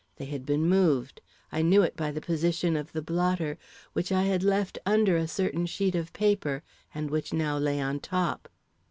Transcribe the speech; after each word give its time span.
They 0.15 0.25
had 0.25 0.47
been 0.47 0.65
moved. 0.67 1.21
I 1.51 1.61
knew 1.61 1.83
it 1.83 1.95
by 1.95 2.09
the 2.09 2.21
position 2.21 2.75
of 2.75 2.91
the 2.91 3.03
blotter, 3.03 3.59
which 3.93 4.11
I 4.11 4.23
had 4.23 4.41
left 4.41 4.79
under 4.83 5.15
a 5.15 5.27
certain 5.27 5.67
sheet 5.67 5.93
of 5.93 6.11
paper, 6.11 6.63
and 6.95 7.11
which 7.11 7.33
now 7.33 7.59
lay 7.59 7.79
on 7.79 7.99
top. 7.99 8.49